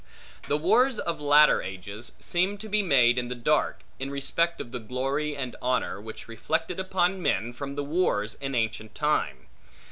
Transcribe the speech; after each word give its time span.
The 0.47 0.57
wars 0.57 0.97
of 0.97 1.21
latter 1.21 1.61
ages 1.61 2.13
seem 2.19 2.57
to 2.57 2.67
be 2.67 2.81
made 2.81 3.19
in 3.19 3.27
the 3.27 3.35
dark, 3.35 3.81
in 3.99 4.09
respect 4.09 4.59
of 4.59 4.71
the 4.71 4.79
glory, 4.79 5.35
and 5.37 5.55
honor, 5.61 6.01
which 6.01 6.27
reflected 6.27 6.79
upon 6.79 7.21
men 7.21 7.53
from 7.53 7.75
the 7.75 7.83
wars, 7.83 8.33
in 8.41 8.55
ancient 8.55 8.95
time. 8.95 9.45